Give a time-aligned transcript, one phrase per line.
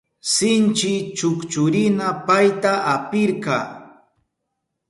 [0.33, 3.57] Sinchi chukchurina payta apirka.